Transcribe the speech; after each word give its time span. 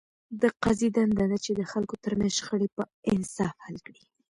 د 0.41 0.43
قاضي 0.63 0.89
دنده 0.95 1.25
ده، 1.31 1.37
چي 1.45 1.51
د 1.55 1.61
خلکو 1.71 1.95
ترمنځ 2.03 2.31
شخړي 2.39 2.67
په 2.75 2.83
انصاف 3.11 3.55
حل 3.65 3.77
کړي. 3.87 4.03